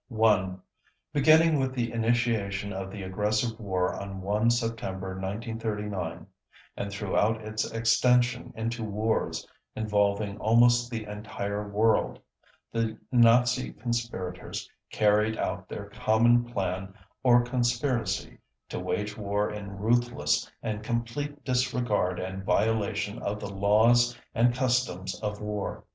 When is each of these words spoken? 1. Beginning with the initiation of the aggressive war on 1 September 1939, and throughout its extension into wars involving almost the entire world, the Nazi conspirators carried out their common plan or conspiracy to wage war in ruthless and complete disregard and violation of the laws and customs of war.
1. 0.07 0.59
Beginning 1.13 1.59
with 1.59 1.75
the 1.75 1.91
initiation 1.91 2.73
of 2.73 2.89
the 2.89 3.03
aggressive 3.03 3.59
war 3.59 3.93
on 3.93 4.19
1 4.21 4.49
September 4.49 5.09
1939, 5.09 6.25
and 6.75 6.91
throughout 6.91 7.39
its 7.43 7.69
extension 7.71 8.51
into 8.55 8.83
wars 8.83 9.47
involving 9.75 10.39
almost 10.39 10.89
the 10.89 11.03
entire 11.05 11.67
world, 11.69 12.17
the 12.71 12.97
Nazi 13.11 13.73
conspirators 13.73 14.67
carried 14.91 15.37
out 15.37 15.69
their 15.69 15.85
common 15.91 16.45
plan 16.45 16.95
or 17.21 17.43
conspiracy 17.43 18.39
to 18.69 18.79
wage 18.79 19.15
war 19.15 19.51
in 19.51 19.77
ruthless 19.77 20.49
and 20.63 20.81
complete 20.81 21.43
disregard 21.45 22.19
and 22.19 22.43
violation 22.43 23.19
of 23.19 23.39
the 23.39 23.53
laws 23.53 24.17
and 24.33 24.55
customs 24.55 25.13
of 25.21 25.39
war. 25.41 25.83